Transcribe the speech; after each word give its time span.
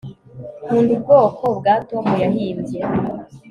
Nkunda 0.63 0.91
ubwoko 0.97 1.43
bwa 1.57 1.73
Tom 1.89 2.05
yahimbye 2.21 2.79